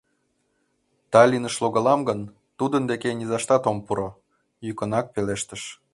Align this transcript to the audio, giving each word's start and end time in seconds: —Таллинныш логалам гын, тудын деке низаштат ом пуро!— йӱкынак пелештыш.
—Таллинныш 1.11 1.55
логалам 1.63 2.01
гын, 2.09 2.21
тудын 2.57 2.83
деке 2.91 3.09
низаштат 3.13 3.63
ом 3.71 3.77
пуро!— 3.85 4.09
йӱкынак 4.65 5.05
пелештыш. 5.13 5.63